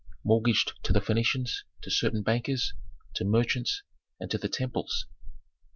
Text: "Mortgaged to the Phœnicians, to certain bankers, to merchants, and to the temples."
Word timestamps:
"Mortgaged 0.23 0.73
to 0.83 0.93
the 0.93 0.99
Phœnicians, 0.99 1.57
to 1.83 1.91
certain 1.91 2.23
bankers, 2.23 2.73
to 3.13 3.23
merchants, 3.23 3.83
and 4.19 4.31
to 4.31 4.39
the 4.39 4.49
temples." 4.49 5.05